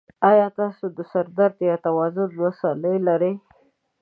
[0.29, 3.33] ایا تاسو د سر درد یا توازن مسلې لرئ؟